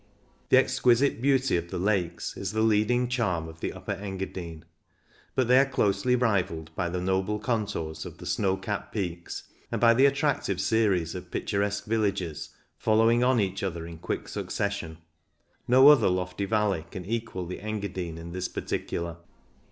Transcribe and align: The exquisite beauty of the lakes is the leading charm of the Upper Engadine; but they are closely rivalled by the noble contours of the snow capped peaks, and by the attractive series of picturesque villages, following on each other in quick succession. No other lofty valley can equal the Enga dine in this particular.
The 0.49 0.57
exquisite 0.57 1.21
beauty 1.21 1.55
of 1.57 1.69
the 1.69 1.77
lakes 1.77 2.35
is 2.35 2.53
the 2.53 2.63
leading 2.63 3.07
charm 3.07 3.47
of 3.47 3.59
the 3.59 3.71
Upper 3.71 3.91
Engadine; 3.91 4.65
but 5.35 5.47
they 5.47 5.59
are 5.59 5.65
closely 5.69 6.15
rivalled 6.15 6.75
by 6.75 6.89
the 6.89 6.99
noble 6.99 7.37
contours 7.37 8.03
of 8.03 8.17
the 8.17 8.25
snow 8.25 8.57
capped 8.57 8.91
peaks, 8.91 9.43
and 9.71 9.79
by 9.79 9.93
the 9.93 10.07
attractive 10.07 10.59
series 10.59 11.13
of 11.13 11.29
picturesque 11.29 11.85
villages, 11.85 12.49
following 12.79 13.23
on 13.23 13.39
each 13.39 13.61
other 13.61 13.85
in 13.85 13.99
quick 13.99 14.27
succession. 14.27 14.97
No 15.67 15.87
other 15.89 16.09
lofty 16.09 16.45
valley 16.45 16.83
can 16.89 17.05
equal 17.05 17.45
the 17.45 17.59
Enga 17.59 17.93
dine 17.93 18.17
in 18.17 18.31
this 18.31 18.47
particular. 18.47 19.17